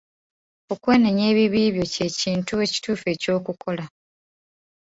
[0.73, 3.85] Okwenenya ebibi byo ky'ekintu ekituufu eky'okukola.